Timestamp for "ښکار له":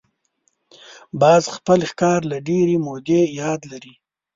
1.89-2.37